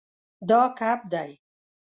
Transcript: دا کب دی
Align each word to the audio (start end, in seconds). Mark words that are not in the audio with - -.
دا 0.49 0.61
کب 0.79 0.99
دی 1.11 1.31